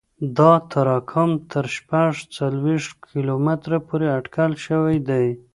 دا 0.37 0.51
تراکم 0.71 1.29
تر 1.51 1.65
شپږ 1.75 2.11
څلوېښت 2.35 2.93
کیلومتره 3.11 3.77
پورې 3.87 4.07
اټکل 4.17 4.51
شوی 4.65 4.95
دی 5.07 5.27